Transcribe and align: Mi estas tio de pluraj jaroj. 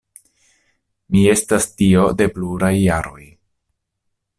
Mi 1.15 1.21
estas 1.35 1.69
tio 1.83 2.09
de 2.23 2.29
pluraj 2.39 2.75
jaroj. 2.81 3.31